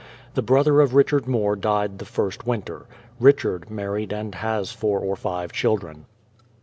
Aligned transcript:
The 0.33 0.41
brother 0.41 0.81
of 0.81 0.95
Richard 0.95 1.27
More 1.27 1.55
died 1.55 1.99
the 1.99 2.05
first 2.05 2.43
winter. 2.47 2.87
Richard 3.19 3.69
married 3.69 4.11
and 4.11 4.33
has 4.33 4.71
four 4.71 4.99
or 4.99 5.15
five 5.15 5.51
children. 5.51 6.05